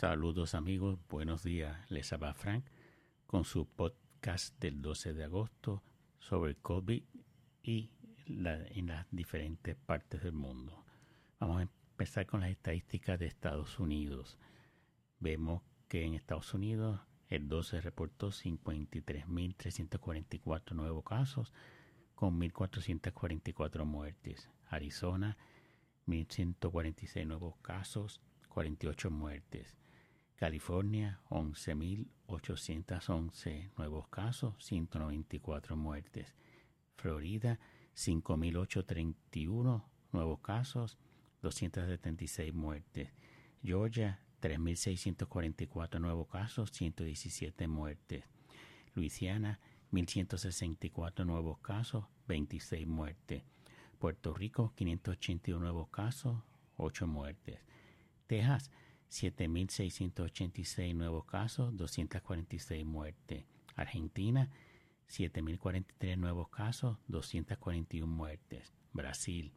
[0.00, 1.76] Saludos amigos, buenos días.
[1.90, 2.64] Les habla Frank
[3.26, 5.82] con su podcast del 12 de agosto
[6.20, 7.02] sobre COVID
[7.64, 7.90] y
[8.28, 10.84] en las diferentes partes del mundo.
[11.40, 14.38] Vamos a empezar con las estadísticas de Estados Unidos.
[15.18, 21.52] Vemos que en Estados Unidos el 12 reportó 53.344 nuevos casos
[22.14, 24.48] con 1.444 muertes.
[24.68, 25.36] Arizona
[26.06, 29.74] 1.146 nuevos casos, 48 muertes.
[30.38, 36.32] California 11.811 nuevos casos, 194 muertes.
[36.94, 37.58] Florida
[37.96, 39.82] 5.831
[40.12, 40.96] nuevos casos,
[41.42, 43.10] 276 muertes.
[43.64, 48.22] Georgia 3.644 nuevos casos, 117 muertes.
[48.94, 49.58] Luisiana
[49.90, 53.42] 1.164 nuevos casos, 26 muertes.
[53.98, 56.36] Puerto Rico 581 nuevos casos,
[56.76, 57.58] 8 muertes.
[58.28, 58.70] Texas
[59.10, 63.44] 7.686 nuevos casos, 246 muertes.
[63.74, 64.50] Argentina
[65.08, 68.72] 7.043 nuevos casos, 241 muertes.
[68.92, 69.52] Brasil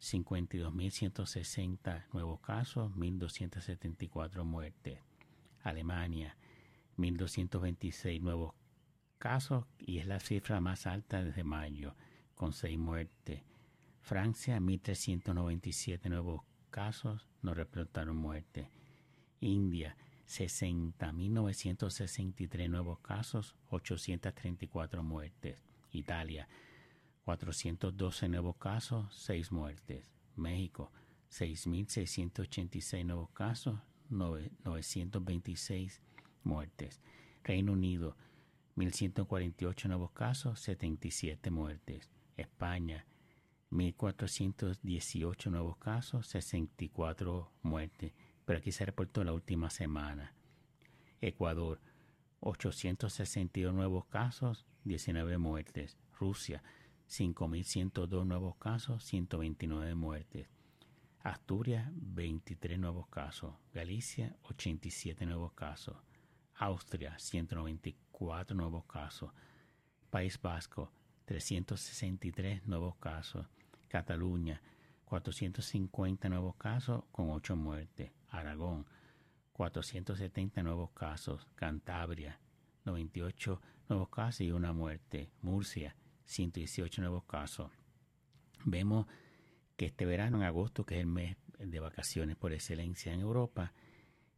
[0.00, 5.00] 52.160 nuevos casos, 1.274 muertes.
[5.62, 6.36] Alemania
[6.96, 8.54] 1.226 nuevos
[9.18, 11.94] casos y es la cifra más alta desde mayo,
[12.34, 13.42] con 6 muertes.
[14.00, 18.70] Francia, 1.397 nuevos casos, no reportaron muerte.
[19.40, 25.64] India, 60.963 nuevos casos, 834 muertes.
[25.90, 26.48] Italia,
[27.24, 30.04] 412 nuevos casos, 6 muertes.
[30.36, 30.92] México,
[31.30, 36.02] 6.686 nuevos casos, 926
[36.44, 37.00] muertes.
[37.42, 38.16] Reino Unido,
[38.76, 42.10] 1.148 nuevos casos, 77 muertes.
[42.36, 43.04] España,
[43.70, 48.12] 1.418 nuevos casos, 64 muertes,
[48.44, 50.34] pero aquí se reportó la última semana.
[51.20, 51.80] Ecuador,
[52.40, 55.98] 862 nuevos casos, 19 muertes.
[56.18, 56.62] Rusia,
[57.08, 60.48] 5.102 nuevos casos, 129 muertes.
[61.20, 63.54] Asturias, 23 nuevos casos.
[63.72, 65.96] Galicia, 87 nuevos casos.
[66.54, 69.30] Austria, 194 nuevos casos.
[70.10, 70.92] País Vasco,
[71.26, 73.46] 363 nuevos casos.
[73.88, 74.60] Cataluña,
[75.04, 78.12] 450 nuevos casos con 8 muertes.
[78.28, 78.86] Aragón,
[79.52, 81.46] 470 nuevos casos.
[81.54, 82.38] Cantabria,
[82.84, 85.30] 98 nuevos casos y una muerte.
[85.42, 85.96] Murcia,
[86.26, 87.70] 118 nuevos casos.
[88.64, 89.06] Vemos
[89.76, 93.72] que este verano, en agosto, que es el mes de vacaciones por excelencia en Europa,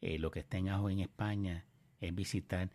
[0.00, 1.64] eh, lo que está en ajo en España
[2.00, 2.70] es visitar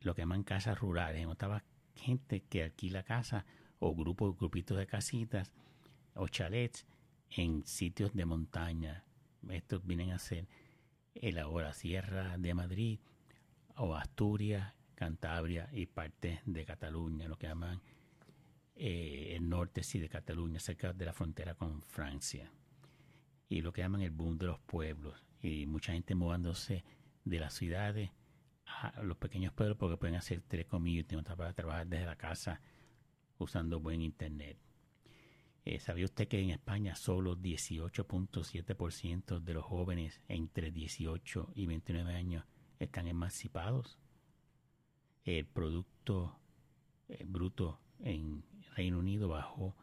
[0.00, 1.22] lo que llaman casas rurales.
[1.22, 3.46] En otra gente que alquila casa
[3.78, 5.52] o grupos, grupitos de casitas
[6.20, 6.86] o chalets
[7.30, 9.04] en sitios de montaña.
[9.48, 10.46] Estos vienen a ser
[11.14, 13.00] el ahora Sierra de Madrid
[13.76, 17.80] o Asturias, Cantabria y parte de Cataluña, lo que llaman
[18.76, 22.52] eh, el norte sí de Cataluña, cerca de la frontera con Francia.
[23.48, 25.24] Y lo que llaman el boom de los pueblos.
[25.40, 26.84] Y mucha gente moviéndose
[27.24, 28.10] de las ciudades
[28.66, 32.60] a los pequeños pueblos porque pueden hacer telecommuting, para trabajar desde la casa
[33.38, 34.58] usando buen internet.
[35.64, 42.14] Eh, ¿Sabía usted que en España solo 18.7% de los jóvenes entre 18 y 29
[42.14, 42.44] años
[42.78, 43.98] están emancipados?
[45.24, 46.38] El Producto
[47.08, 48.42] eh, Bruto en
[48.74, 49.76] Reino Unido bajó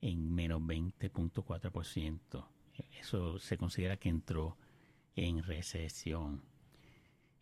[0.00, 2.46] en menos 20.4%.
[3.00, 4.56] Eso se considera que entró
[5.16, 6.42] en recesión.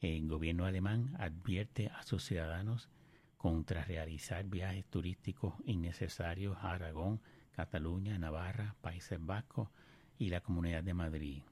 [0.00, 2.88] El gobierno alemán advierte a sus ciudadanos
[3.36, 7.20] contra realizar viajes turísticos innecesarios a Aragón,
[7.56, 9.70] Cataluña, Navarra, Países Vascos
[10.18, 11.42] y la Comunidad de Madrid.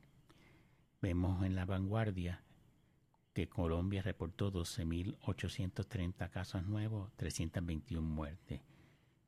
[1.01, 2.43] Vemos en la vanguardia
[3.33, 8.61] que Colombia reportó 12.830 casos nuevos, 321 muertes.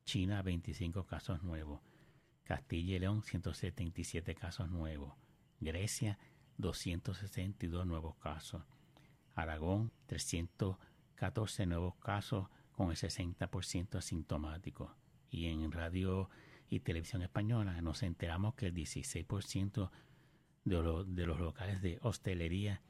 [0.05, 1.81] China 25 casos nuevos.
[2.43, 5.15] Castilla y León 177 casos nuevos.
[5.59, 6.19] Grecia
[6.57, 8.61] 262 nuevos casos.
[9.33, 14.95] Aragón 314 nuevos casos con el 60% asintomático.
[15.31, 16.29] Y en radio
[16.69, 19.89] y televisión española nos enteramos que el 16%
[20.65, 22.81] de, de los locales de hostelería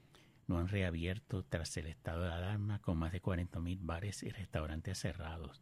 [0.48, 4.98] no han reabierto tras el estado de alarma con más de 40.000 bares y restaurantes
[4.98, 5.62] cerrados.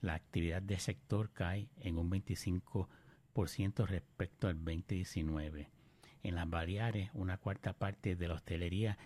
[0.00, 5.70] La actividad del sector cae en un 25% respecto al 2019.
[6.24, 8.98] En las Baleares, una cuarta parte de la hostelería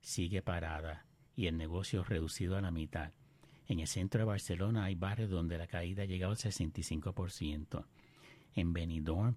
[0.00, 1.06] sigue parada
[1.36, 3.12] y el negocio reducido a la mitad.
[3.70, 7.86] En el centro de Barcelona hay barrios donde la caída ha llegado al 65%.
[8.56, 9.36] En Benidorm,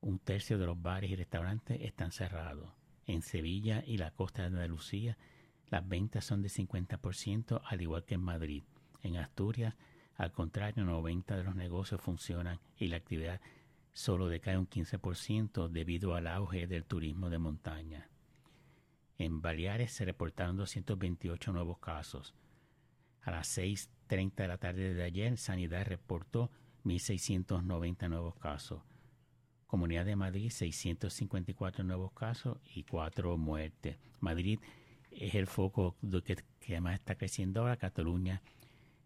[0.00, 2.72] un tercio de los bares y restaurantes están cerrados.
[3.06, 5.16] En Sevilla y la costa de Andalucía,
[5.70, 8.64] las ventas son de 50%, al igual que en Madrid.
[9.00, 9.76] En Asturias,
[10.16, 13.40] al contrario, 90 de los negocios funcionan y la actividad
[13.92, 18.08] solo decae un 15% debido al auge del turismo de montaña.
[19.18, 22.34] En Baleares se reportaron 228 nuevos casos.
[23.22, 26.50] A las 6.30 de la tarde de ayer, Sanidad reportó
[26.84, 28.82] 1.690 nuevos casos.
[29.66, 33.96] Comunidad de Madrid, 654 nuevos casos y 4 muertes.
[34.20, 34.58] Madrid
[35.10, 37.76] es el foco que, que más está creciendo ahora.
[37.76, 38.42] Cataluña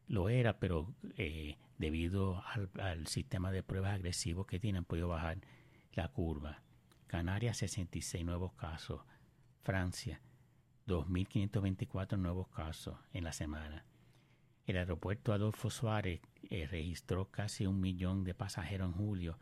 [0.09, 2.43] lo era, pero eh, debido
[2.79, 5.39] al, sistema de pruebas agresivos que tienen, han podido bajar
[5.93, 6.63] la curva.
[7.07, 9.03] Canarias, 66 nuevos casos.
[9.63, 10.21] Francia,
[10.87, 13.85] 2.524 nuevos casos en la semana.
[14.67, 16.21] El aeropuerto Adolfo Suárez
[16.51, 19.39] eh, registró casi un millón de pasajeros en julio,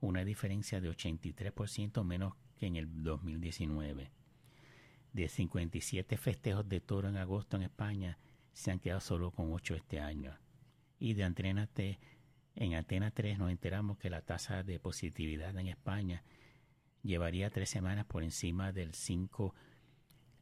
[0.00, 4.10] una diferencia de 83% menos que en el 2019.
[5.14, 8.18] De 57 festejos de toro en agosto en España,
[8.52, 10.36] se han quedado solo con 8 este año.
[10.98, 11.98] Y de Antena T,
[12.54, 16.24] en Antena 3 nos enteramos que la tasa de positividad en España
[17.02, 19.54] llevaría tres semanas por encima del 5%.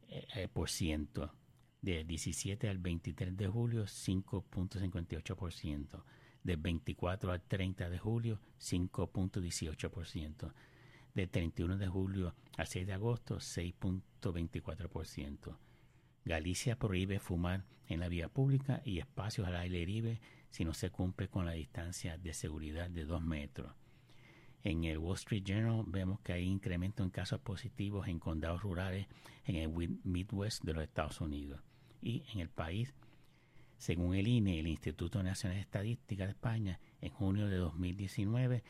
[0.09, 1.33] Eh, eh, por ciento.
[1.81, 6.03] Del 17 al 23 de julio, 5.58%.
[6.43, 10.53] Del 24 al 30 de julio, 5.18%.
[11.13, 15.57] Del 31 de julio al 6 de agosto, 6.24%.
[16.25, 20.19] Galicia prohíbe fumar en la vía pública y espacios al aire libre
[20.49, 23.71] si no se cumple con la distancia de seguridad de 2 metros.
[24.67, 29.07] En el Wall Street Journal vemos que hay incremento en casos positivos en condados rurales
[29.45, 29.69] en el
[30.03, 31.61] Midwest de los Estados Unidos.
[32.01, 32.93] Y en el país,
[33.77, 38.61] según el INE, el Instituto Nacional de Estadística de España, en junio de 2019